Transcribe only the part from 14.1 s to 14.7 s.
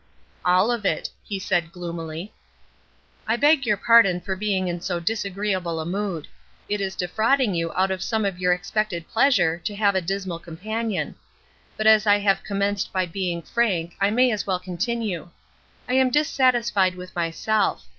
as well